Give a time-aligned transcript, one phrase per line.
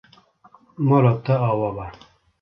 [0.87, 1.87] Mala te ava be.